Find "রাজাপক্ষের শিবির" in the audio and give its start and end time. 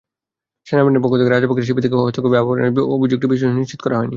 1.31-1.83